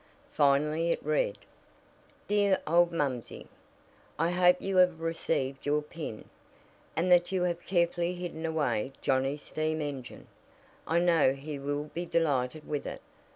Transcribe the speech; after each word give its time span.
Finally 0.31 0.89
it 0.89 1.05
read: 1.05 1.37
"DEAR 2.27 2.59
OLD 2.65 2.91
MUMSEY: 2.91 3.45
I 4.17 4.31
hope 4.31 4.59
you 4.59 4.77
have 4.77 4.99
received 4.99 5.63
your 5.67 5.83
pin, 5.83 6.25
and 6.95 7.11
that 7.11 7.31
you 7.31 7.43
have 7.43 7.63
carefully 7.67 8.15
hidden 8.15 8.43
away 8.43 8.93
Johnnie's 9.03 9.43
steam 9.43 9.79
engine. 9.79 10.25
I 10.87 10.97
know 10.97 11.33
he 11.33 11.59
will 11.59 11.91
be 11.93 12.07
delighted 12.07 12.67
with 12.67 12.87
it. 12.87 13.03